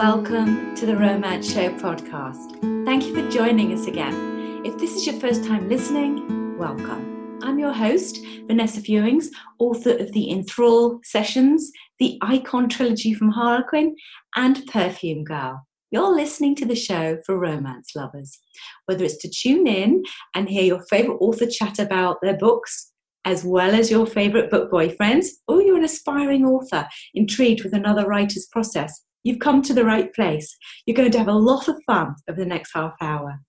[0.00, 2.58] Welcome to the Romance Show podcast.
[2.86, 4.62] Thank you for joining us again.
[4.64, 7.38] If this is your first time listening, welcome.
[7.42, 9.26] I'm your host, Vanessa Fewings,
[9.58, 13.94] author of the Enthrall Sessions, the Icon trilogy from Harlequin,
[14.36, 15.66] and Perfume Girl.
[15.90, 18.38] You're listening to the show for romance lovers.
[18.86, 20.02] Whether it's to tune in
[20.34, 22.90] and hear your favourite author chat about their books,
[23.26, 28.06] as well as your favourite book boyfriends, or you're an aspiring author intrigued with another
[28.06, 30.56] writer's process, You've come to the right place.
[30.86, 33.40] You're going to have a lot of fun over the next half hour.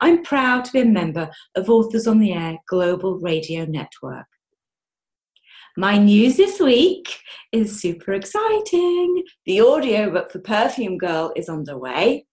[0.00, 4.26] I'm proud to be a member of Authors on the Air Global Radio Network.
[5.76, 7.18] My news this week
[7.50, 9.24] is super exciting.
[9.46, 12.26] The audiobook for Perfume Girl is underway.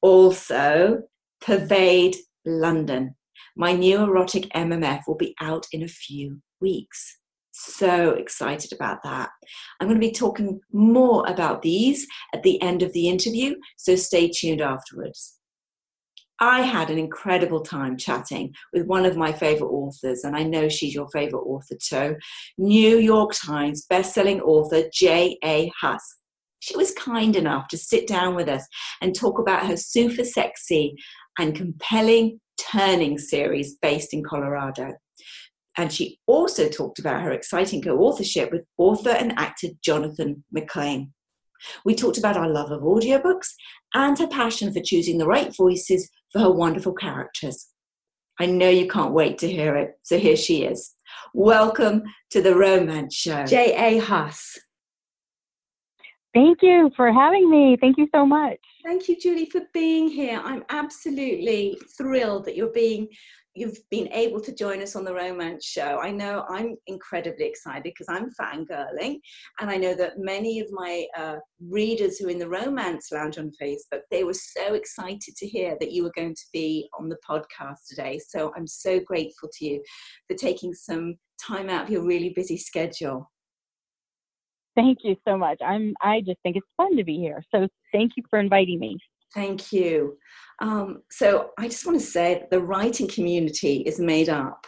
[0.00, 1.02] Also,
[1.42, 3.16] Pervade London.
[3.54, 7.19] My new erotic MMF will be out in a few weeks.
[7.62, 9.28] So excited about that.
[9.78, 13.96] I'm going to be talking more about these at the end of the interview, so
[13.96, 15.38] stay tuned afterwards.
[16.40, 20.70] I had an incredible time chatting with one of my favorite authors, and I know
[20.70, 22.16] she's your favorite author too
[22.56, 25.70] New York Times bestselling author J.A.
[25.78, 26.16] Huss.
[26.60, 28.66] She was kind enough to sit down with us
[29.02, 30.94] and talk about her super sexy
[31.38, 34.94] and compelling turning series based in Colorado.
[35.80, 41.08] And she also talked about her exciting co authorship with author and actor Jonathan McClain.
[41.86, 43.48] We talked about our love of audiobooks
[43.94, 47.68] and her passion for choosing the right voices for her wonderful characters.
[48.38, 50.94] I know you can't wait to hear it, so here she is.
[51.32, 54.00] Welcome to the Romance Show, J.A.
[54.00, 54.58] Huss.
[56.32, 57.76] Thank you for having me.
[57.80, 58.58] Thank you so much.
[58.84, 60.40] Thank you, Julie, for being here.
[60.44, 63.08] I'm absolutely thrilled that you're being
[63.54, 65.98] you've been able to join us on the romance show.
[66.00, 69.18] I know I'm incredibly excited because I'm fangirling,
[69.60, 71.36] and I know that many of my uh,
[71.68, 75.76] readers who are in the romance lounge on Facebook, they were so excited to hear
[75.80, 78.20] that you were going to be on the podcast today.
[78.24, 79.82] So I'm so grateful to you
[80.28, 83.30] for taking some time out of your really busy schedule.
[84.76, 85.58] Thank you so much.
[85.64, 87.42] I'm I just think it's fun to be here.
[87.52, 88.98] So thank you for inviting me.
[89.34, 90.16] Thank you.
[90.60, 94.66] Um, so I just want to say the writing community is made up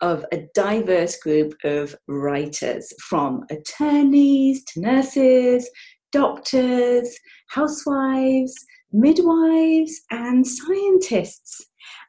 [0.00, 5.68] of a diverse group of writers from attorneys to nurses,
[6.12, 7.16] doctors,
[7.48, 8.54] housewives,
[8.92, 11.66] midwives, and scientists.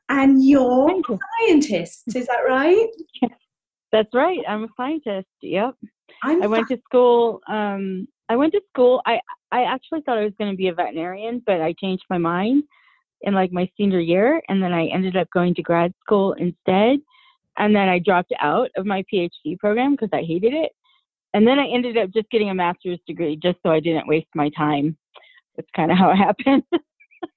[0.10, 2.88] And you're a scientist, is that right?
[3.92, 4.40] That's right.
[4.48, 5.28] I'm a scientist.
[5.42, 5.76] Yep.
[6.24, 7.42] I'm i went to school.
[7.48, 9.02] Um, I went to school.
[9.06, 9.20] I
[9.52, 12.64] I actually thought I was going to be a veterinarian, but I changed my mind
[13.22, 17.00] in like my senior year, and then I ended up going to grad school instead.
[17.58, 20.72] And then I dropped out of my PhD program because I hated it.
[21.34, 24.28] And then I ended up just getting a master's degree just so I didn't waste
[24.36, 24.98] my time.
[25.56, 26.64] That's kind of how it happened.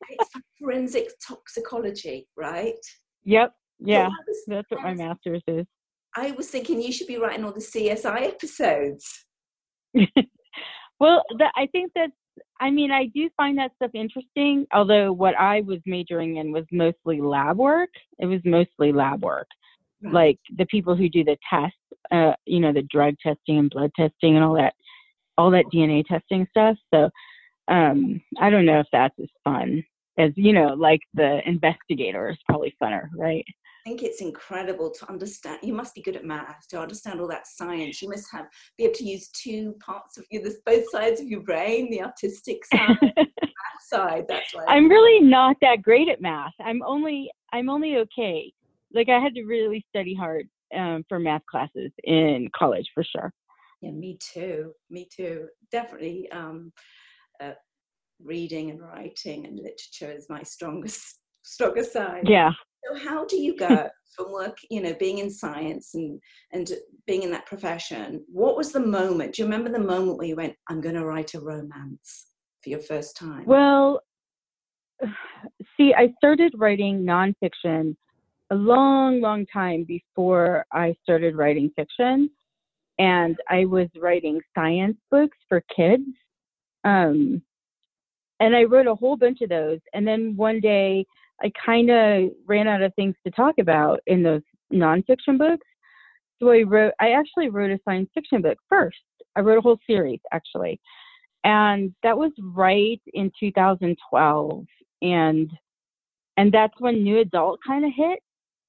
[0.09, 0.31] it's
[0.61, 2.75] forensic toxicology, right?
[3.25, 3.53] Yep.
[3.81, 4.09] Yeah.
[4.09, 5.67] So was, that's what my master's is.
[6.17, 9.25] I was thinking you should be writing all the CSI episodes.
[11.01, 12.11] well, the, I think that
[12.61, 16.65] I mean, I do find that stuff interesting, although what I was majoring in was
[16.73, 17.91] mostly lab work.
[18.19, 19.47] It was mostly lab work.
[20.03, 20.13] Right.
[20.13, 21.77] Like the people who do the tests,
[22.11, 24.75] uh, you know, the drug testing and blood testing and all that,
[25.37, 26.77] all that DNA testing stuff.
[26.93, 27.11] So
[27.69, 29.85] um, I don't know if that's as fun
[30.19, 33.45] as, you know, like the investigator is probably funner, right?
[33.89, 35.59] Think it's incredible to understand.
[35.63, 38.03] You must be good at math to understand all that science.
[38.03, 41.41] You must have be able to use two parts of you, both sides of your
[41.41, 44.25] brain, the artistic side, math side.
[44.29, 46.53] That's why I'm really not that great at math.
[46.63, 48.53] I'm only I'm only okay.
[48.93, 53.33] Like I had to really study hard um, for math classes in college for sure.
[53.81, 54.73] Yeah, me too.
[54.91, 55.49] Me too.
[55.73, 56.31] Definitely.
[56.31, 56.73] Um,
[57.41, 57.53] uh,
[58.21, 62.29] reading and writing and literature is my strongest stronger side.
[62.29, 62.51] Yeah,
[62.85, 66.21] so how do you go from work, you know, being in science and
[66.53, 66.71] and
[67.07, 68.25] being in that profession?
[68.29, 69.35] What was the moment?
[69.35, 72.33] Do you remember the moment where you went, "I'm going to write a romance"
[72.63, 73.47] for your first time?
[73.47, 74.01] Well,
[75.77, 77.97] see, I started writing nonfiction
[78.51, 82.31] a long, long time before I started writing fiction,
[82.99, 86.05] and I was writing science books for kids.
[86.85, 87.43] Um,
[88.41, 89.81] and I wrote a whole bunch of those.
[89.95, 91.05] And then one day
[91.43, 94.43] I kind of ran out of things to talk about in those
[94.73, 95.67] nonfiction books.
[96.41, 98.99] So I wrote, I actually wrote a science fiction book first.
[99.37, 100.81] I wrote a whole series actually.
[101.45, 104.65] And that was right in 2012.
[105.03, 105.51] And,
[106.37, 108.21] and that's when new adult kind of hit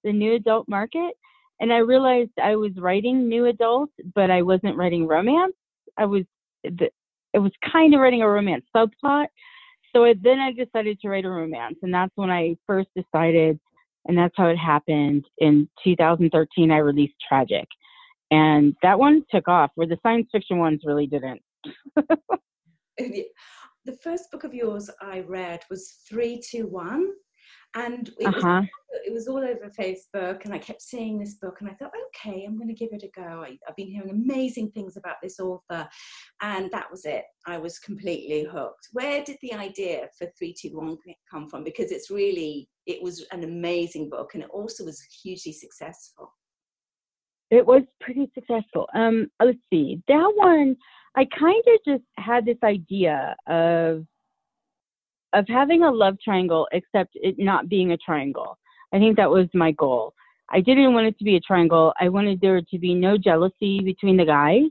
[0.03, 1.13] the new adult market.
[1.59, 5.55] And I realized I was writing new adult, but I wasn't writing romance.
[5.97, 6.23] I was,
[6.63, 9.27] it was kind of writing a romance subplot.
[9.95, 13.59] So I, then I decided to write a romance, and that's when I first decided,
[14.05, 15.25] and that's how it happened.
[15.39, 17.67] In 2013, I released Tragic,
[18.31, 19.71] and that one took off.
[19.75, 21.41] Where the science fiction ones really didn't.
[22.97, 27.09] the first book of yours I read was Three Two One,
[27.75, 28.61] and it, uh-huh.
[28.61, 31.91] was, it was all over Facebook, and I kept seeing this book, and I thought,
[32.07, 33.43] okay, I'm going to give it a go.
[33.43, 35.87] I, have been hearing amazing things about this author,
[36.41, 37.23] and that was it.
[37.45, 38.87] I was completely hooked.
[38.93, 40.97] Where did the idea for 321
[41.29, 41.63] come from?
[41.63, 46.33] Because it's really, it was an amazing book, and it also was hugely successful.
[47.51, 48.87] It was pretty successful.
[48.95, 50.75] Um, let's see, that one,
[51.15, 54.05] I kind of just had this idea of
[55.33, 58.57] of having a love triangle, except it not being a triangle.
[58.93, 60.13] I think that was my goal.
[60.51, 61.93] I didn't want it to be a triangle.
[61.99, 64.63] I wanted there to be no jealousy between the guys,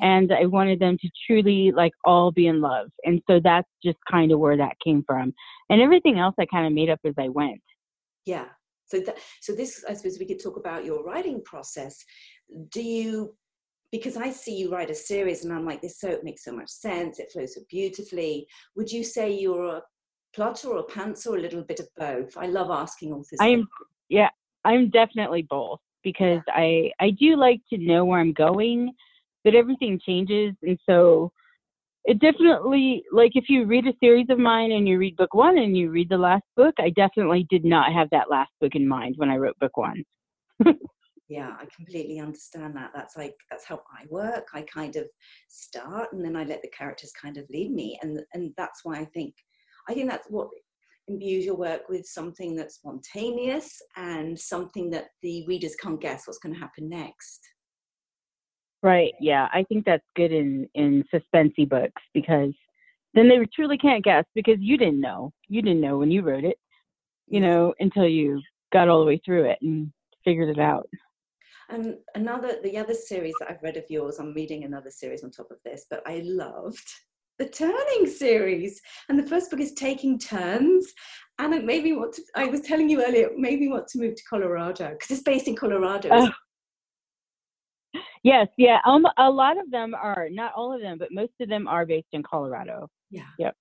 [0.00, 2.88] and I wanted them to truly like all be in love.
[3.04, 5.32] And so that's just kind of where that came from.
[5.70, 7.62] And everything else I kind of made up as I went.
[8.26, 8.46] Yeah.
[8.86, 12.04] So that, so this I suppose we could talk about your writing process.
[12.70, 13.34] Do you
[13.92, 16.52] because I see you write a series and I'm like, this so it makes so
[16.52, 18.46] much sense, it flows so beautifully.
[18.76, 19.82] Would you say you're a
[20.34, 22.36] plotter or a pantser or a little bit of both?
[22.36, 23.40] I love asking all this.
[23.40, 23.66] I'm
[24.08, 24.30] yeah,
[24.64, 26.54] I'm definitely both because yeah.
[26.54, 28.92] I I do like to know where I'm going,
[29.44, 31.32] but everything changes and so
[32.06, 35.58] it definitely like if you read a series of mine and you read book one
[35.58, 38.86] and you read the last book, I definitely did not have that last book in
[38.86, 40.04] mind when I wrote book one.
[41.28, 42.90] yeah i completely understand that.
[42.94, 44.46] That's like that's how i work.
[44.54, 45.06] I kind of
[45.48, 48.98] start and then i let the characters kind of lead me and and that's why
[48.98, 49.34] i think
[49.88, 50.48] i think that's what
[51.08, 56.38] imbues your work with something that's spontaneous and something that the readers can't guess what's
[56.38, 57.40] going to happen next.
[58.82, 62.52] Right yeah i think that's good in in suspensey books because
[63.14, 65.32] then they truly can't guess because you didn't know.
[65.48, 66.58] You didn't know when you wrote it
[67.26, 68.40] you know until you
[68.72, 69.90] got all the way through it and
[70.24, 70.88] figured it out
[71.68, 75.30] and another, the other series that I've read of yours, I'm reading another series on
[75.30, 76.88] top of this, but I loved
[77.38, 78.80] the Turning series.
[79.08, 80.92] And the first book is Taking Turns.
[81.38, 83.88] And it made me want to, I was telling you earlier, it made me want
[83.88, 86.30] to move to Colorado because it's based in Colorado.
[88.22, 88.78] Yes, yeah.
[88.86, 91.84] Um, a lot of them are, not all of them, but most of them are
[91.84, 92.88] based in Colorado.
[93.10, 93.28] Yeah.
[93.38, 93.54] Yep.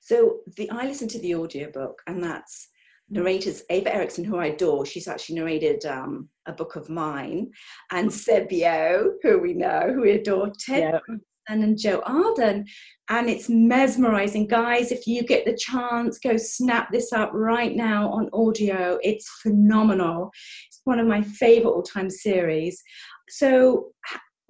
[0.00, 2.68] So the I listened to the audiobook and that's
[3.10, 7.50] narrators, Ava Erickson, who I adore, she's actually narrated um, a book of mine,
[7.90, 11.20] and Sebio, who we know, who we adore, Ted yep.
[11.48, 12.66] and Joe Arden.
[13.08, 14.46] And it's mesmerizing.
[14.46, 18.98] Guys, if you get the chance, go snap this up right now on audio.
[19.02, 20.30] It's phenomenal.
[20.68, 22.82] It's one of my favorite all time series.
[23.30, 23.92] So,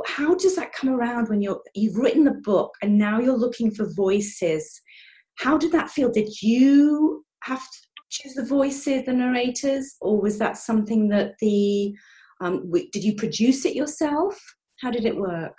[0.07, 3.69] how does that come around when you're you've written the book and now you're looking
[3.69, 4.81] for voices
[5.39, 7.79] how did that feel did you have to,
[8.11, 11.95] choose the voices, the narrators, or was that something that the
[12.41, 14.39] um, did you produce it yourself?
[14.81, 15.57] How did it work?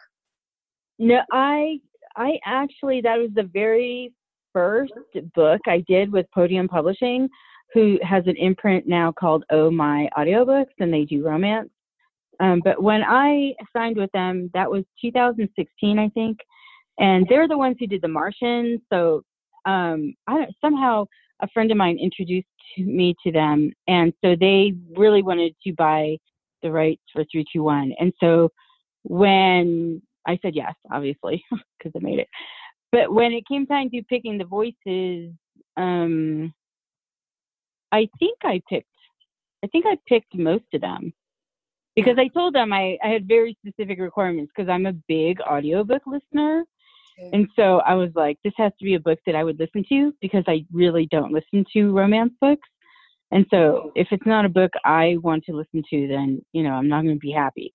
[0.98, 1.80] No, I
[2.16, 4.14] I actually that was the very
[4.54, 4.94] first
[5.36, 7.30] book I did with Podium Publishing,
[7.74, 11.70] who has an imprint now called Oh My Audiobooks, and they do romance.
[12.40, 16.38] Um, but when I signed with them, that was 2016, I think,
[16.98, 18.82] and they're the ones who did The Martian.
[18.92, 19.24] So
[19.66, 21.06] um, I don't somehow
[21.42, 26.18] a friend of mine introduced me to them, and so they really wanted to buy
[26.62, 27.94] the rights for 321.
[28.00, 28.50] And so
[29.04, 31.44] when I said yes, obviously,
[31.78, 32.28] because I made it.
[32.92, 35.32] But when it came time to picking the voices,
[35.78, 36.54] um,
[37.92, 38.88] I think I picked,
[39.64, 41.14] I think I picked most of them
[41.96, 46.04] because I told them I, I had very specific requirements because I'm a big audiobook
[46.06, 46.64] listener.
[47.34, 49.84] And so I was like, this has to be a book that I would listen
[49.90, 52.68] to because I really don't listen to romance books.
[53.32, 56.72] And so if it's not a book I want to listen to, then, you know,
[56.72, 57.74] I'm not going to be happy.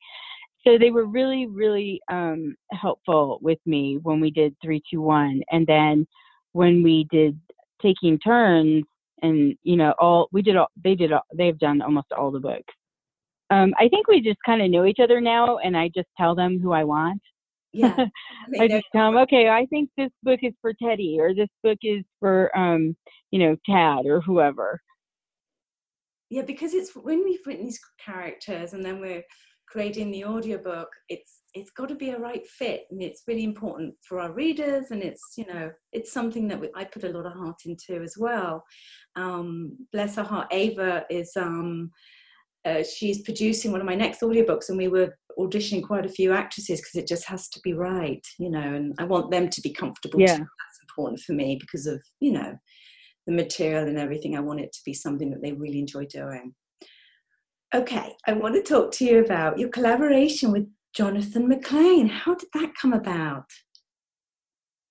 [0.67, 5.43] So they were really, really um, helpful with me when we did 321.
[5.51, 6.07] And then
[6.53, 7.39] when we did
[7.83, 8.85] taking turns
[9.23, 12.41] and, you know, all, we did all, they did all, they've done almost all the
[12.41, 12.73] books.
[13.51, 16.35] Um, I think we just kind of know each other now and I just tell
[16.35, 17.21] them who I want
[17.75, 18.07] yeah.
[18.61, 21.79] I just tell them okay i think this book is for teddy or this book
[21.83, 22.97] is for um
[23.31, 24.81] you know tad or whoever.
[26.31, 29.25] Yeah because it's when we've written these characters and then we're
[29.69, 33.95] creating the audiobook it's it's got to be a right fit and it's really important
[34.07, 37.27] for our readers and it's you know it's something that we, i put a lot
[37.27, 38.65] of heart into as well.
[39.17, 41.91] Um bless her heart ava is um
[42.65, 46.33] uh, she's producing one of my next audiobooks, and we were auditioning quite a few
[46.33, 49.61] actresses because it just has to be right, you know, and I want them to
[49.61, 50.21] be comfortable.
[50.21, 50.37] Yeah.
[50.37, 50.43] Too.
[50.43, 52.57] That's important for me because of, you know,
[53.27, 54.37] the material and everything.
[54.37, 56.55] I want it to be something that they really enjoy doing.
[57.75, 62.09] Okay, I want to talk to you about your collaboration with Jonathan McClain.
[62.09, 63.47] How did that come about?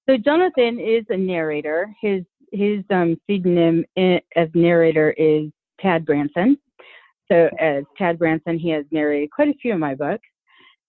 [0.09, 1.95] So Jonathan is a narrator.
[2.01, 5.49] His his um, pseudonym as narrator is
[5.79, 6.57] Tad Branson.
[7.31, 10.27] So as Tad Branson, he has narrated quite a few of my books.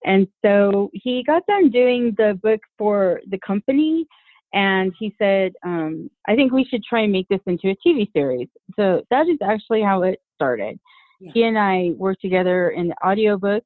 [0.05, 4.07] And so he got done doing the book for the company,
[4.53, 8.13] and he said, um, "I think we should try and make this into a TV
[8.13, 10.79] series." So that is actually how it started.
[11.21, 11.31] Yeah.
[11.33, 13.65] He and I worked together in the audiobook,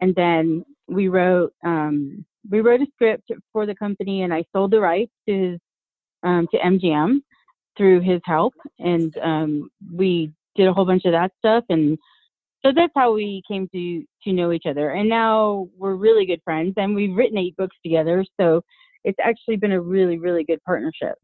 [0.00, 4.72] and then we wrote um, we wrote a script for the company, and I sold
[4.72, 5.58] the rights to
[6.24, 7.22] um, to MGM
[7.76, 11.98] through his help, and um, we did a whole bunch of that stuff, and
[12.64, 14.90] so that's how we came to to know each other.
[14.90, 18.24] And now we're really good friends, and we've written eight books together.
[18.40, 18.62] So
[19.04, 21.16] it's actually been a really really good partnership.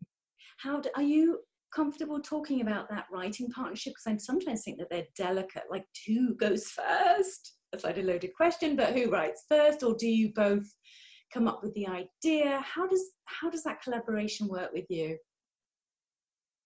[0.58, 1.40] How do, are you
[1.74, 3.92] comfortable talking about that writing partnership?
[3.92, 5.64] Because I sometimes think that they're delicate.
[5.70, 7.52] Like, who goes first?
[7.70, 10.64] That's like a loaded question, but who writes first, or do you both
[11.34, 12.60] come up with the idea?
[12.64, 15.18] How does how does that collaboration work with you?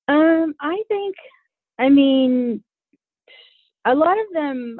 [0.09, 1.17] Um, I think,
[1.80, 2.62] I mean,
[3.87, 4.78] a lot of them.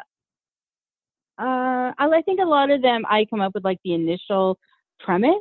[1.38, 4.59] Uh, I think a lot of them I come up with like the initial
[4.99, 5.35] premise,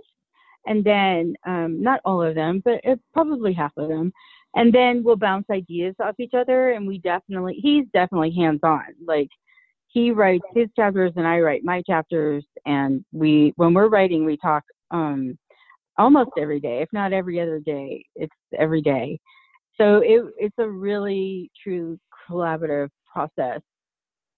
[0.66, 4.14] and then um, not all of them, but uh, probably half of them,
[4.56, 6.72] and then we'll bounce ideas off each other.
[6.72, 8.86] And we definitely, he's definitely hands on.
[9.06, 9.30] Like
[9.88, 14.38] he writes his chapters and I write my chapters and we when we're writing we
[14.38, 15.38] talk um
[15.98, 18.06] almost every day, if not every other day.
[18.16, 19.20] It's every day.
[19.80, 23.62] So it it's a really true collaborative process.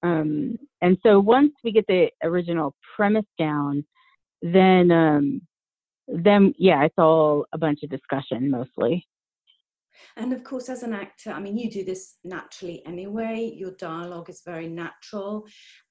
[0.03, 3.85] Um and so once we get the original premise down,
[4.41, 5.41] then um
[6.07, 9.07] then yeah, it's all a bunch of discussion mostly.
[10.17, 13.51] And of course, as an actor, I mean, you do this naturally anyway.
[13.55, 15.45] Your dialogue is very natural,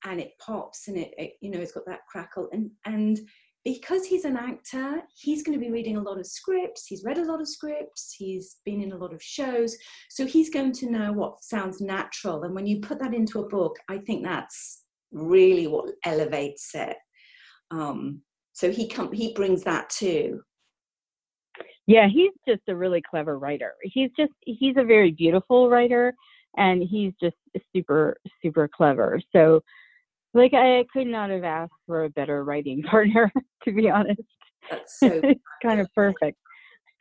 [0.04, 2.49] and it pops, and it, it you know, it's got that crackle.
[2.52, 3.21] And and
[3.64, 6.87] because he's an actor, he's going to be reading a lot of scripts.
[6.87, 8.14] He's read a lot of scripts.
[8.17, 9.76] He's been in a lot of shows,
[10.09, 12.45] so he's going to know what sounds natural.
[12.45, 16.97] And when you put that into a book, I think that's really what elevates it.
[17.71, 20.40] Um, so he com- he brings that too
[21.90, 23.75] yeah, he's just a really clever writer.
[23.83, 26.14] He's just he's a very beautiful writer
[26.57, 27.35] and he's just
[27.75, 29.21] super super clever.
[29.33, 29.61] So
[30.34, 33.32] like I could not have asked for a better writing partner
[33.64, 34.22] to be honest.
[34.70, 35.20] That's so
[35.62, 36.37] kind of perfect.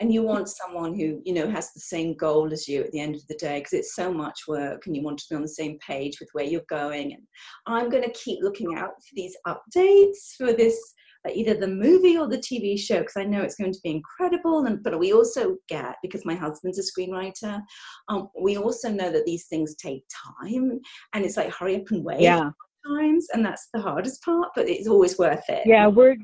[0.01, 3.01] And you want someone who, you know, has the same goal as you at the
[3.01, 5.41] end of the day because it's so much work and you want to be on
[5.41, 7.11] the same page with where you're going.
[7.11, 7.23] And
[7.67, 10.93] I'm going to keep looking out for these updates for this
[11.33, 14.65] either the movie or the TV show because I know it's going to be incredible.
[14.65, 17.61] And but we also get because my husband's a screenwriter,
[18.07, 20.03] um, we also know that these things take
[20.41, 20.79] time,
[21.13, 22.21] and it's like hurry up and wait.
[22.21, 22.51] Yeah.
[22.87, 25.63] Times, and that's the hardest part, but it's always worth it.
[25.65, 26.15] Yeah, we're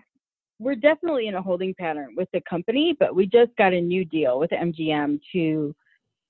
[0.59, 4.05] we're definitely in a holding pattern with the company, but we just got a new
[4.05, 5.75] deal with MGM to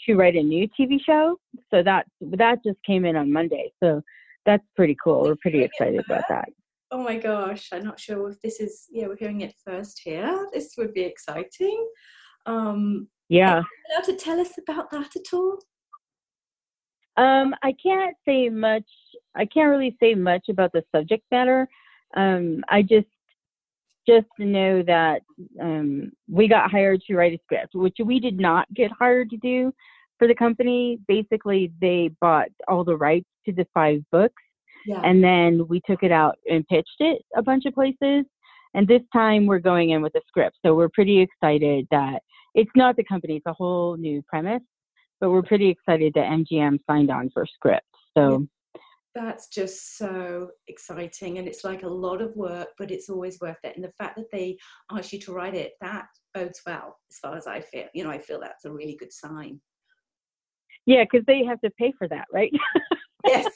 [0.05, 1.37] to write a new TV show.
[1.71, 3.71] So that that just came in on Monday.
[3.81, 4.01] So
[4.45, 5.23] that's pretty cool.
[5.23, 6.49] We're pretty excited about that
[6.91, 10.47] oh my gosh, I'm not sure if this is, yeah, we're hearing it first here.
[10.53, 11.85] This would be exciting.
[12.45, 13.61] Um, yeah.
[13.97, 15.59] Are to tell us about that at all?
[17.17, 18.83] Um, I can't say much.
[19.35, 21.67] I can't really say much about the subject matter.
[22.15, 23.07] Um, I just
[24.07, 25.21] just know that
[25.59, 29.37] um, we got hired to write a script, which we did not get hired to
[29.37, 29.73] do
[30.19, 30.99] for the company.
[31.07, 34.41] Basically, they bought all the rights to the five books,
[34.85, 35.01] yeah.
[35.03, 38.25] And then we took it out and pitched it a bunch of places.
[38.73, 40.57] And this time we're going in with a script.
[40.63, 42.19] So we're pretty excited that
[42.53, 44.61] it's not the company, it's a whole new premise.
[45.21, 47.85] But we're pretty excited that MGM signed on for script.
[48.17, 48.47] So
[49.13, 51.37] that's just so exciting.
[51.37, 53.75] And it's like a lot of work, but it's always worth it.
[53.75, 54.57] And the fact that they
[54.91, 57.85] asked you to write it, that bodes well as far as I feel.
[57.93, 59.61] You know, I feel that's a really good sign.
[60.85, 62.51] Yeah, because they have to pay for that, right?
[63.25, 63.47] yes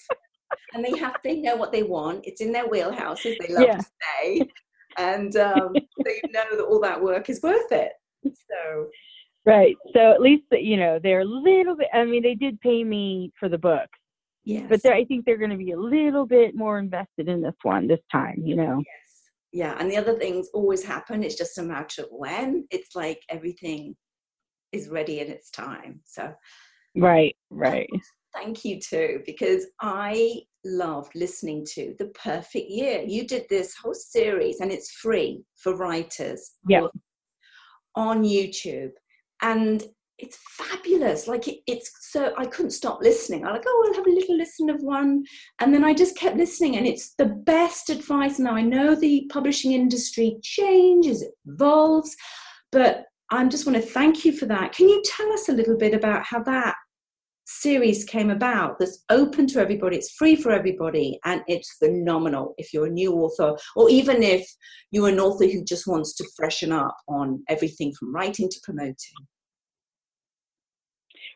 [0.73, 2.21] and they have they know what they want.
[2.25, 3.35] It's in their wheelhouses.
[3.39, 3.77] They love yeah.
[3.77, 4.49] to stay,
[4.97, 5.73] and um,
[6.05, 7.91] they know that all that work is worth it.
[8.23, 8.87] So.
[9.49, 9.75] Right.
[9.95, 11.87] So at least you know they're a little bit.
[11.93, 13.89] I mean, they did pay me for the book.
[14.43, 14.67] Yes.
[14.69, 17.87] But I think they're going to be a little bit more invested in this one
[17.87, 18.41] this time.
[18.43, 18.77] You know.
[18.77, 18.95] Yes.
[19.51, 21.23] Yeah, and the other things always happen.
[21.23, 22.67] It's just a matter of when.
[22.69, 23.95] It's like everything
[24.71, 26.01] is ready in its time.
[26.05, 26.33] So.
[26.95, 27.35] Right.
[27.49, 27.89] Right.
[28.33, 33.01] Thank you too, because I loved listening to The Perfect Year.
[33.01, 36.87] You did this whole series and it's free for writers yeah.
[37.95, 38.91] on YouTube.
[39.41, 39.83] And
[40.19, 41.27] it's fabulous.
[41.27, 43.45] Like it, it's so I couldn't stop listening.
[43.45, 45.23] I like, oh, I'll have a little listen of one,
[45.59, 48.37] and then I just kept listening, and it's the best advice.
[48.39, 52.15] Now I know the publishing industry changes, it evolves,
[52.71, 54.73] but I just want to thank you for that.
[54.73, 56.75] Can you tell us a little bit about how that
[57.49, 62.71] series came about that's open to everybody it's free for everybody and it's phenomenal if
[62.73, 64.47] you're a new author or even if
[64.91, 68.95] you're an author who just wants to freshen up on everything from writing to promoting.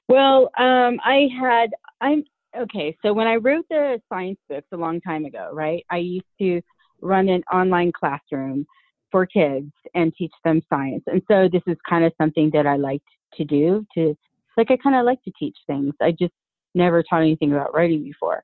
[0.08, 2.24] Well um, i had i'm
[2.58, 6.25] okay so when i wrote the science books a long time ago right i used
[6.39, 6.62] to
[7.01, 8.65] run an online classroom
[9.12, 12.75] for kids and teach them science and so this is kind of something that i
[12.75, 14.15] liked to do to
[14.57, 15.93] like I kind of like to teach things.
[16.01, 16.33] I just
[16.75, 18.43] never taught anything about writing before.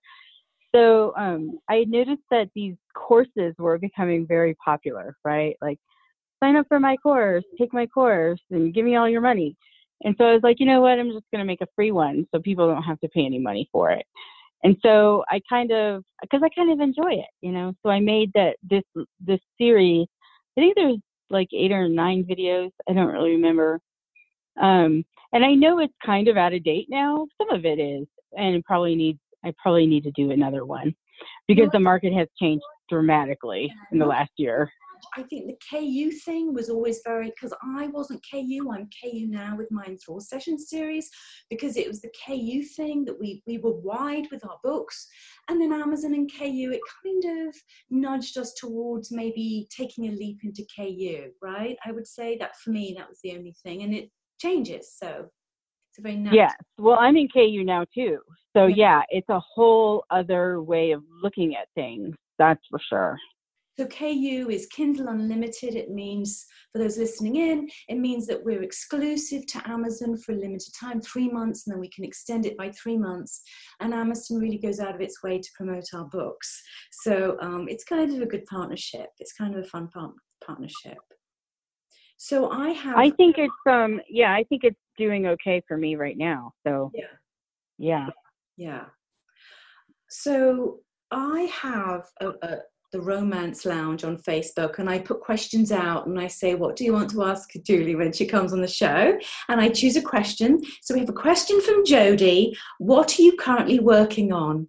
[0.74, 5.56] So um, I noticed that these courses were becoming very popular, right?
[5.62, 5.80] Like,
[6.42, 9.56] sign up for my course, take my course, and give me all your money.
[10.04, 11.00] And so I was like, you know what?
[11.00, 13.40] I'm just going to make a free one so people don't have to pay any
[13.40, 14.06] money for it.
[14.64, 17.74] And so I kind of, because I kind of enjoy it, you know.
[17.84, 18.84] So I made that this
[19.26, 20.06] this series.
[20.58, 20.98] I think there's
[21.30, 22.72] like eight or nine videos.
[22.88, 23.80] I don't really remember.
[24.62, 27.28] Um, and I know it's kind of out of date now.
[27.38, 28.08] Some of it is,
[28.38, 29.20] and probably needs.
[29.46, 30.94] I probably need to do another one
[31.48, 34.70] because the market has changed dramatically in the last year.
[35.16, 38.70] I think the KU thing was always very because I wasn't KU.
[38.72, 41.10] I'm KU now with my Enthrall Session series
[41.50, 45.08] because it was the KU thing that we we were wide with our books,
[45.48, 47.56] and then Amazon and KU it kind of
[47.90, 51.32] nudged us towards maybe taking a leap into KU.
[51.42, 51.78] Right?
[51.86, 54.94] I would say that for me that was the only thing, and it changes.
[54.98, 55.30] So
[55.92, 56.34] it's a very nice.
[56.34, 56.56] Yes.
[56.78, 58.20] Well, I'm in KU now too.
[58.56, 58.76] So yeah.
[58.76, 62.16] yeah, it's a whole other way of looking at things.
[62.38, 63.18] That's for sure.
[63.80, 65.74] So KU is Kindle Unlimited.
[65.74, 70.36] It means, for those listening in, it means that we're exclusive to Amazon for a
[70.36, 73.42] limited time, three months, and then we can extend it by three months.
[73.80, 76.62] And Amazon really goes out of its way to promote our books.
[76.92, 79.12] So um, it's kind of a good partnership.
[79.20, 80.12] It's kind of a fun par-
[80.46, 80.98] partnership.
[82.22, 82.98] So I have.
[82.98, 86.52] I think it's um yeah I think it's doing okay for me right now.
[86.68, 87.06] So yeah,
[87.78, 88.10] yeah,
[88.58, 88.86] yeah.
[90.10, 92.58] So I have a, a,
[92.92, 96.84] the Romance Lounge on Facebook, and I put questions out, and I say, "What do
[96.84, 100.02] you want to ask Julie when she comes on the show?" And I choose a
[100.02, 100.62] question.
[100.82, 102.54] So we have a question from Jody.
[102.80, 104.68] What are you currently working on?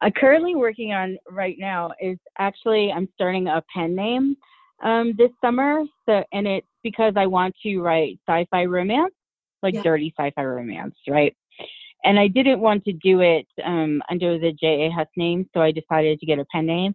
[0.00, 4.36] I'm currently working on right now is actually I'm starting a pen name
[4.82, 5.82] um, this summer.
[6.06, 9.14] So, and it's because I want to write sci-fi romance,
[9.62, 9.82] like yeah.
[9.82, 11.34] dirty sci-fi romance, right?
[12.04, 14.90] And I didn't want to do it um, under the J.A.
[14.90, 16.94] Huss name, so I decided to get a pen name.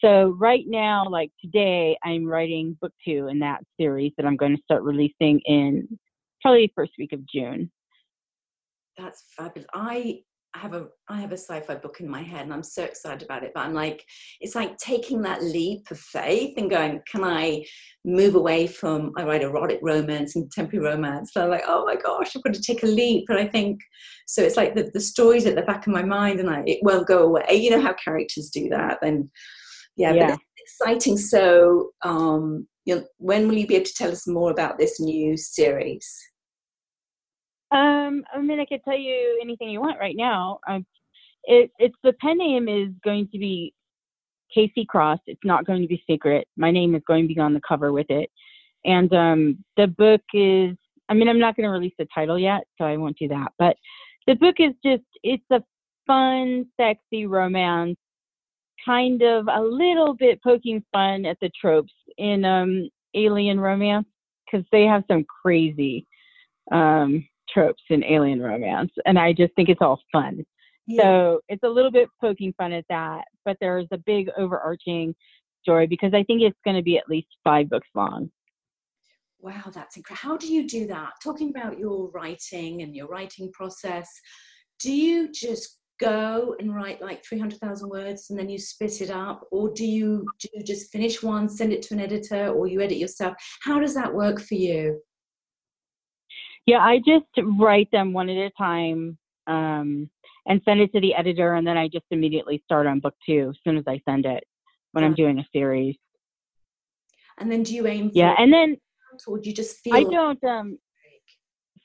[0.00, 4.54] So right now, like today, I'm writing book two in that series that I'm going
[4.56, 5.98] to start releasing in
[6.42, 7.70] probably first week of June.
[8.96, 9.66] That's fabulous.
[9.72, 10.20] I
[10.54, 13.22] I have a I have a sci-fi book in my head and I'm so excited
[13.22, 13.52] about it.
[13.54, 14.04] But I'm like,
[14.40, 17.64] it's like taking that leap of faith and going, can I
[18.04, 21.32] move away from I write erotic romance and contemporary romance?
[21.32, 23.24] So I'm like, oh my gosh, I've got to take a leap.
[23.28, 23.80] And I think
[24.26, 26.78] so it's like the, the stories at the back of my mind and I it
[26.82, 27.44] won't go away.
[27.50, 28.98] You know how characters do that.
[29.02, 29.30] Then
[29.96, 30.26] yeah, yeah.
[30.28, 31.18] but it's exciting.
[31.18, 35.00] So um you know, when will you be able to tell us more about this
[35.00, 36.06] new series?
[37.74, 40.60] Um, I mean, I could tell you anything you want right now.
[40.68, 40.86] Um,
[41.42, 43.74] it, it's the pen name is going to be
[44.54, 45.18] Casey Cross.
[45.26, 46.46] It's not going to be secret.
[46.56, 48.30] My name is going to be on the cover with it.
[48.84, 50.76] And um, the book is,
[51.08, 53.48] I mean, I'm not going to release the title yet, so I won't do that.
[53.58, 53.76] But
[54.26, 55.62] the book is just, it's a
[56.06, 57.96] fun, sexy romance,
[58.84, 64.06] kind of a little bit poking fun at the tropes in um, alien romance
[64.44, 66.06] because they have some crazy
[66.70, 70.44] um, tropes in alien romance, and I just think it's all fun.
[70.86, 71.02] Yeah.
[71.02, 75.14] So it's a little bit poking fun at that, but there's a big overarching
[75.62, 78.30] story because I think it's going to be at least five books long.
[79.40, 80.30] Wow, that's incredible.
[80.30, 81.12] How do you do that?
[81.22, 84.08] Talking about your writing and your writing process,
[84.80, 89.46] do you just go and write like 300,000 words and then you spit it up?
[89.50, 92.80] Or do you, do you just finish one, send it to an editor, or you
[92.80, 93.34] edit yourself?
[93.62, 95.00] How does that work for you?
[96.66, 97.26] Yeah, I just
[97.58, 100.10] write them one at a time um,
[100.46, 103.50] and send it to the editor, and then I just immediately start on book two
[103.50, 104.44] as soon as I send it
[104.92, 105.04] when.
[105.04, 105.96] I'm doing a series.
[107.38, 108.10] And then do you aim?
[108.14, 108.76] yeah, and then
[109.26, 109.94] or do you just feel?
[109.94, 110.42] I don't.
[110.44, 110.78] Um,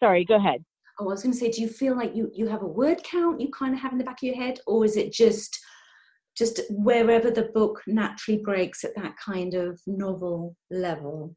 [0.01, 0.63] sorry, go ahead.
[0.99, 3.03] Oh, I was going to say, do you feel like you you have a word
[3.03, 5.59] count you kind of have in the back of your head, or is it just
[6.37, 11.35] just wherever the book naturally breaks at that kind of novel level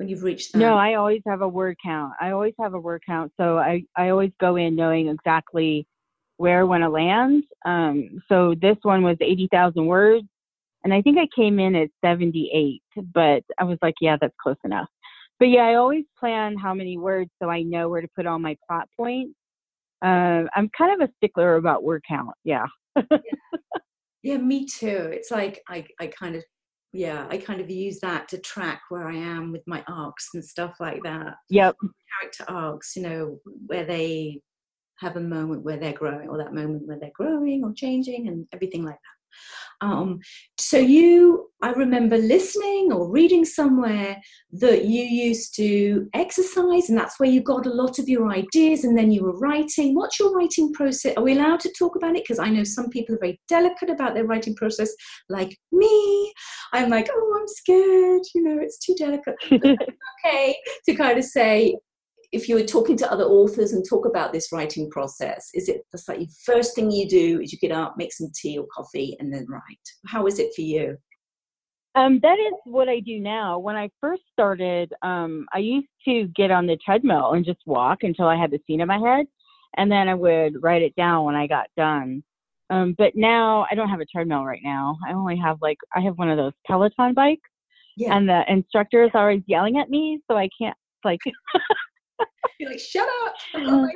[0.00, 0.58] when you've reached that?
[0.58, 2.14] No, I always have a word count.
[2.20, 5.86] I always have a word count, so I I always go in knowing exactly
[6.38, 7.44] where I want to land.
[7.64, 10.26] Um, so this one was eighty thousand words,
[10.82, 14.34] and I think I came in at seventy eight, but I was like, yeah, that's
[14.42, 14.88] close enough
[15.40, 18.38] but yeah, I always plan how many words so I know where to put all
[18.38, 19.34] my plot points.
[20.02, 22.36] Uh, I'm kind of a stickler about word count.
[22.44, 22.66] Yeah.
[22.96, 23.18] yeah.
[24.22, 24.36] yeah.
[24.36, 25.08] me too.
[25.12, 26.44] It's like I, I kind of,
[26.92, 30.44] yeah, I kind of use that to track where I am with my arcs and
[30.44, 31.36] stuff like that.
[31.48, 31.76] Yep.
[32.20, 34.40] Character arcs, you know, where they
[34.98, 38.46] have a moment where they're growing or that moment where they're growing or changing and
[38.52, 39.19] everything like that.
[39.80, 40.20] Um,
[40.58, 44.20] so you, I remember listening or reading somewhere
[44.52, 48.84] that you used to exercise, and that's where you got a lot of your ideas,
[48.84, 49.94] and then you were writing.
[49.94, 51.14] What's your writing process?
[51.16, 52.24] Are we allowed to talk about it?
[52.24, 54.92] Because I know some people are very delicate about their writing process,
[55.28, 56.32] like me.
[56.72, 58.22] I'm like, oh, I'm scared.
[58.34, 59.36] You know, it's too delicate.
[59.52, 61.76] okay, to kind of say,
[62.32, 65.82] if you were talking to other authors and talk about this writing process, is it
[65.92, 69.16] the like first thing you do is you get up, make some tea or coffee,
[69.18, 69.62] and then write?
[70.06, 70.96] How is it for you?
[71.96, 73.58] Um, that is what I do now.
[73.58, 78.04] When I first started, um, I used to get on the treadmill and just walk
[78.04, 79.26] until I had the scene in my head,
[79.76, 82.22] and then I would write it down when I got done.
[82.70, 84.96] Um, but now I don't have a treadmill right now.
[85.06, 87.50] I only have like I have one of those Peloton bikes,
[87.96, 88.16] yeah.
[88.16, 91.20] and the instructor is always yelling at me, so I can't like
[92.58, 93.34] You're like, shut up.
[93.54, 93.88] Oh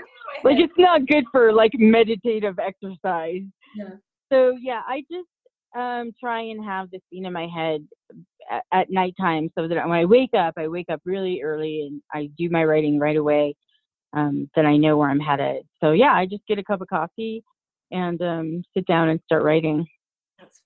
[0.45, 3.43] like it's not good for like meditative exercise.
[3.77, 3.91] Yeah.
[4.33, 5.29] So yeah, I just
[5.77, 7.87] um try and have the scene in my head
[8.51, 12.03] at, at nighttime so that when I wake up, I wake up really early and
[12.13, 13.55] I do my writing right away.
[14.13, 15.65] Um, then I know where I'm headed.
[15.83, 17.43] So yeah, I just get a cup of coffee
[17.91, 19.87] and um, sit down and start writing.
[20.39, 20.61] That's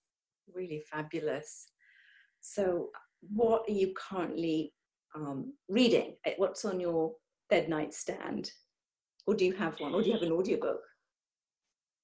[0.53, 1.68] really fabulous.
[2.40, 2.88] So,
[3.35, 4.73] what are you currently
[5.14, 6.14] um, reading?
[6.37, 7.14] What's on your
[7.51, 8.51] bed nightstand?
[9.27, 9.95] Or do you have one?
[9.95, 10.81] Or do you have an audiobook?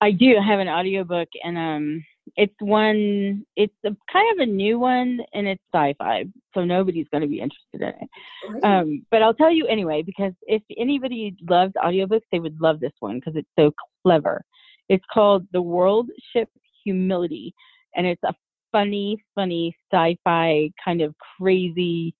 [0.00, 2.04] I do have an audiobook and um
[2.36, 7.20] it's one it's a kind of a new one and it's sci-fi so nobody's going
[7.20, 11.72] to be interested in it um, but i'll tell you anyway because if anybody loves
[11.82, 14.42] audiobooks they would love this one because it's so clever
[14.88, 16.48] it's called the world ship
[16.82, 17.54] humility
[17.94, 18.34] and it's a
[18.72, 22.14] funny funny sci-fi kind of crazy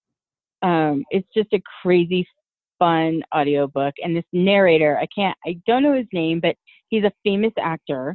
[0.63, 2.27] um, it's just a crazy
[2.85, 6.55] fun audiobook and this narrator i can't i don't know his name but
[6.89, 8.15] he's a famous actor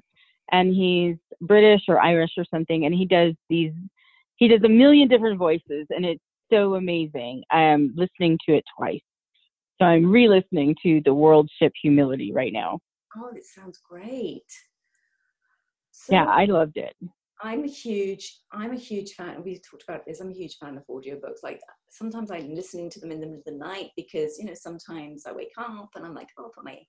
[0.52, 3.74] and he's british or irish or something and he does these
[4.36, 7.44] he does a million different voices and it's so amazing.
[7.52, 9.02] I'm listening to it twice.
[9.80, 12.80] So i'm re-listening to the world ship humility right now.
[13.18, 14.44] Oh it sounds great.
[15.92, 16.96] So, yeah i loved it
[17.42, 19.42] I'm a huge, I'm a huge fan.
[19.44, 20.20] We've talked about this.
[20.20, 21.42] I'm a huge fan of audiobooks.
[21.44, 24.54] Like sometimes I'm listening to them in the middle of the night because you know
[24.54, 26.80] sometimes I wake up and I'm like, oh, I'll put my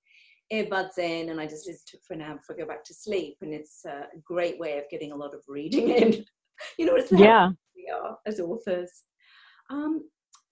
[0.53, 2.95] earbuds in and I just listen to it for now before I go back to
[2.95, 3.37] sleep.
[3.43, 6.25] And it's a great way of getting a lot of reading in.
[6.79, 8.91] you know, it's like yeah, we are as authors.
[9.71, 10.03] Um,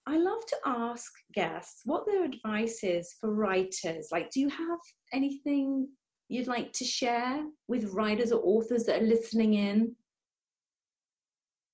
[0.07, 4.07] I love to ask guests what their advice is for writers.
[4.11, 4.79] Like, do you have
[5.13, 5.87] anything
[6.29, 9.95] you'd like to share with writers or authors that are listening in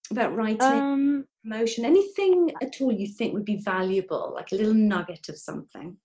[0.10, 4.74] about writing, um, promotion, anything at all you think would be valuable, like a little
[4.74, 5.98] nugget of something?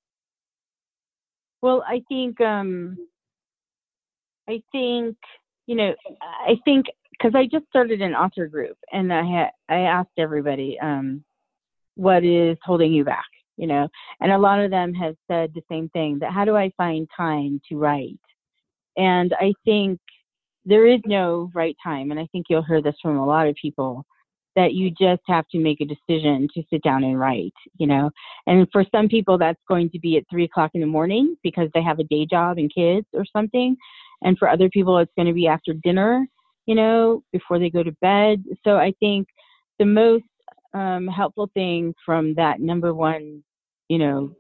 [1.63, 2.97] Well, I think, um,
[4.49, 5.17] I think,
[5.67, 9.81] you know, I think because I just started an author group and I had I
[9.83, 11.23] asked everybody, um,
[11.95, 13.27] what is holding you back,
[13.59, 13.89] you know,
[14.21, 17.09] and a lot of them have said the same thing that how do I find
[17.15, 18.19] time to write?
[18.97, 19.99] And I think
[20.65, 22.11] there is no right time.
[22.11, 24.05] And I think you'll hear this from a lot of people
[24.57, 28.11] that you just have to make a decision to sit down and write, you know.
[28.47, 31.69] And for some people, that's going to be at three o'clock in the morning because
[31.73, 33.77] they have a day job and kids or something.
[34.23, 36.27] And for other people, it's going to be after dinner,
[36.67, 38.45] you know, before they go to bed.
[38.65, 39.29] So I think
[39.79, 40.25] the most
[40.75, 43.43] um, helpful thing from that number one,
[43.89, 44.35] you know,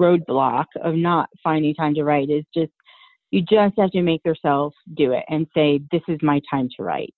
[0.00, 2.72] roadblock of not finding time to write is just
[3.32, 6.82] you just have to make yourself do it and say, this is my time to
[6.82, 7.14] write.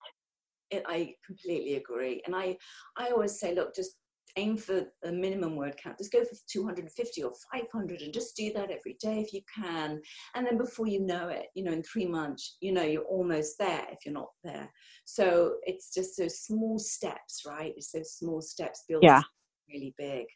[0.73, 2.23] I completely agree.
[2.25, 2.57] And I,
[2.97, 3.97] I always say, look, just
[4.37, 5.99] aim for a minimum word count.
[5.99, 10.01] Just go for 250 or 500 and just do that every day if you can.
[10.35, 13.59] And then before you know it, you know, in three months, you know, you're almost
[13.59, 14.71] there if you're not there.
[15.05, 17.75] So it's just those small steps, right?
[17.77, 19.23] It's those small steps build yeah.
[19.69, 20.27] really big.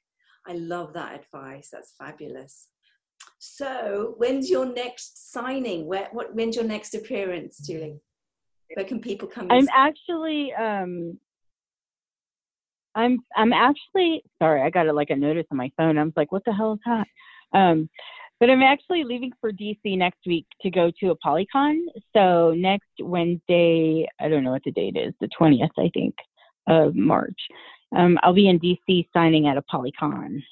[0.47, 1.69] I love that advice.
[1.73, 2.69] That's fabulous.
[3.39, 5.87] So, when's your next signing?
[5.87, 8.01] Where, what, when's your next appearance, Julie?
[8.75, 9.49] Where can people come?
[9.51, 11.19] I'm actually, um,
[12.95, 14.63] I'm, I'm actually sorry.
[14.63, 15.99] I got a, like a notice on my phone.
[15.99, 17.07] I was like, what the hell is that?
[17.59, 17.89] Um,
[18.41, 21.79] but I'm actually leaving for DC next week to go to ApollyCon.
[22.15, 26.15] So next Wednesday, I don't know what the date is, the 20th, I think,
[26.69, 27.41] of March.
[27.97, 30.43] Um, I'll be in DC signing at ApollyCon.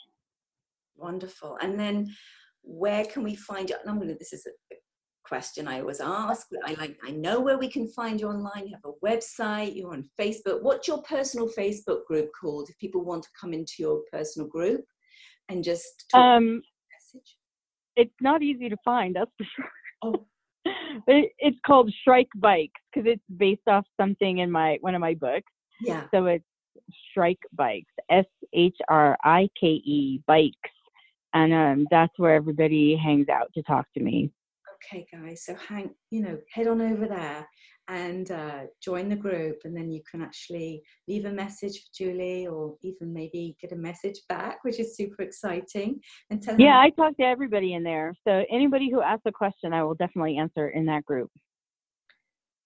[0.96, 1.58] Wonderful.
[1.62, 2.12] And then
[2.66, 3.76] where can we find you?
[3.86, 4.74] I'm going to, this is a
[5.24, 6.46] question I always ask.
[6.64, 8.66] I like, I know where we can find you online.
[8.66, 10.62] You have a website, you're on Facebook.
[10.62, 14.84] What's your personal Facebook group called if people want to come into your personal group
[15.48, 17.36] and just um, message?
[17.96, 19.70] It's not easy to find, that's for sure.
[20.02, 20.26] Oh.
[21.06, 25.00] but it, it's called Shrike Bikes because it's based off something in my one of
[25.00, 25.52] my books.
[25.80, 26.04] Yeah.
[26.12, 26.44] So it's
[27.12, 30.70] Shrike Bikes, S H R I K E Bikes
[31.36, 34.30] and um, that's where everybody hangs out to talk to me.
[34.76, 35.44] Okay, guys.
[35.44, 37.46] So hang, you know, head on over there
[37.88, 42.46] and uh, join the group, and then you can actually leave a message for Julie,
[42.46, 46.00] or even maybe get a message back, which is super exciting.
[46.30, 48.12] And tell yeah, I talk to everybody in there.
[48.26, 51.30] So anybody who asks a question, I will definitely answer in that group.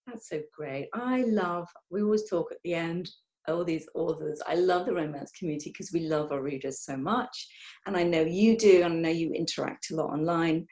[0.06, 0.88] That's so great.
[0.94, 1.68] I love.
[1.90, 3.10] We always talk at the end
[3.50, 4.40] all these authors.
[4.46, 7.48] I love the romance community because we love our readers so much.
[7.86, 10.66] And I know you do, and I know you interact a lot online.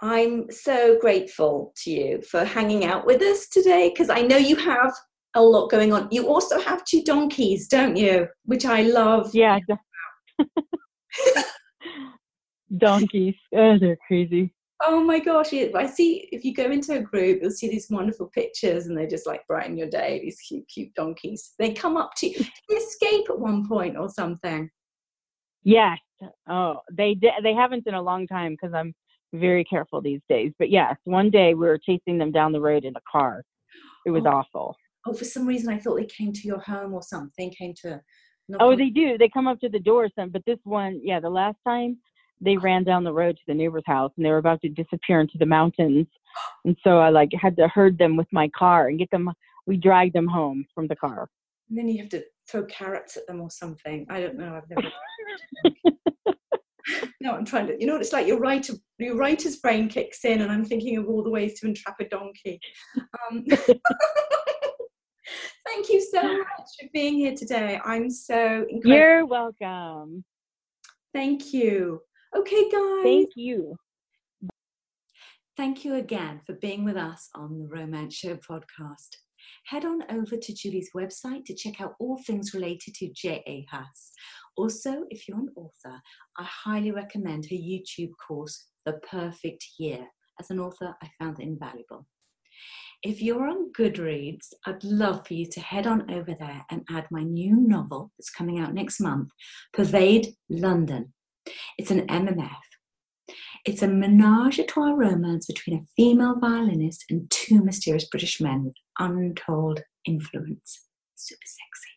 [0.00, 4.56] I'm so grateful to you for hanging out with us today because I know you
[4.56, 4.92] have
[5.34, 6.08] a lot going on.
[6.10, 8.26] You also have two donkeys, don't you?
[8.44, 9.34] Which I love.
[9.34, 9.58] Yeah.
[12.78, 13.36] donkeys.
[13.54, 17.50] Oh, they're crazy oh my gosh i see if you go into a group you'll
[17.50, 21.54] see these wonderful pictures and they just like brighten your day these cute cute donkeys.
[21.58, 22.44] They come up to you.
[22.68, 24.70] They escape at one point or something.
[25.62, 25.98] Yes.
[26.48, 28.94] Oh they did they haven't in a long time because i'm
[29.34, 32.84] very careful these days but yes one day we were chasing them down the road
[32.84, 33.42] in a car.
[34.06, 34.30] It was oh.
[34.30, 34.76] awful.
[35.06, 38.00] Oh for some reason i thought they came to your home or something came to
[38.60, 39.18] oh they do.
[39.18, 41.98] They come up to the door some but this one yeah the last time
[42.40, 45.20] they ran down the road to the neighbor's house and they were about to disappear
[45.20, 46.06] into the mountains.
[46.64, 49.30] And so I like had to herd them with my car and get them
[49.66, 51.28] we dragged them home from the car.
[51.68, 54.06] And then you have to throw carrots at them or something.
[54.08, 54.54] I don't know.
[54.54, 54.82] I've never
[57.20, 60.24] No, I'm trying to you know what it's like your writer your writer's brain kicks
[60.24, 62.60] in and I'm thinking of all the ways to entrap a donkey.
[62.96, 63.44] Um,
[65.66, 67.80] thank you so much for being here today.
[67.84, 68.94] I'm so incredible.
[68.94, 70.24] You're welcome.
[71.12, 72.02] Thank you.
[72.34, 73.02] Okay, guys.
[73.02, 73.76] Thank you.
[75.56, 79.08] Thank you again for being with us on the Romance Show podcast.
[79.66, 83.66] Head on over to Julie's website to check out all things related to J.A.
[83.70, 84.12] Huss.
[84.56, 86.00] Also, if you're an author,
[86.38, 90.06] I highly recommend her YouTube course, The Perfect Year.
[90.38, 92.06] As an author, I found it invaluable.
[93.02, 97.06] If you're on Goodreads, I'd love for you to head on over there and add
[97.10, 99.30] my new novel that's coming out next month,
[99.72, 101.12] Pervade London.
[101.78, 102.56] It's an MMF.
[103.64, 108.64] It's a menage a trois romance between a female violinist and two mysterious British men
[108.64, 110.86] with untold influence.
[111.16, 111.96] Super sexy.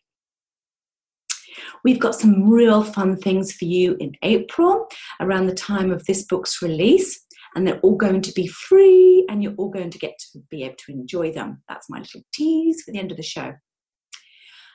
[1.84, 4.88] We've got some real fun things for you in April
[5.20, 9.42] around the time of this book's release, and they're all going to be free, and
[9.42, 11.62] you're all going to get to be able to enjoy them.
[11.68, 13.52] That's my little tease for the end of the show.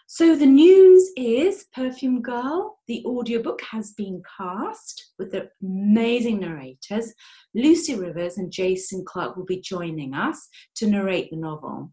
[0.07, 7.11] So the news is Perfume Girl, the audiobook has been cast with the amazing narrators.
[7.55, 11.91] Lucy Rivers and Jason Clark will be joining us to narrate the novel.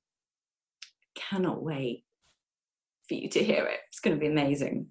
[1.16, 2.04] Cannot wait
[3.08, 3.80] for you to hear it.
[3.88, 4.88] It's going to be amazing.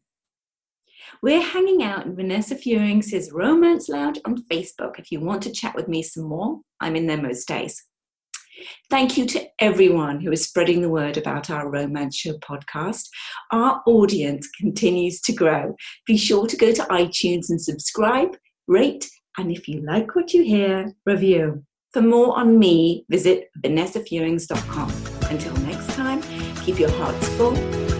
[1.22, 4.98] We're hanging out in Vanessa Fewings' Romance Lounge on Facebook.
[4.98, 7.84] If you want to chat with me some more, I'm in there most days.
[8.90, 13.04] Thank you to everyone who is spreading the word about our Romance Show podcast.
[13.52, 15.76] Our audience continues to grow.
[16.06, 18.36] Be sure to go to iTunes and subscribe,
[18.68, 21.64] rate, and if you like what you hear, review.
[21.94, 24.92] For more on me, visit vanessafewings.com.
[25.30, 26.22] Until next time,
[26.64, 27.91] keep your hearts full